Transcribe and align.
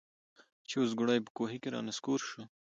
چي 0.67 0.75
اوزګړی 0.79 1.17
په 1.25 1.31
کوهي 1.37 1.57
کي 1.63 1.69
را 1.73 1.79
نسکور 1.87 2.19
سو 2.29 2.41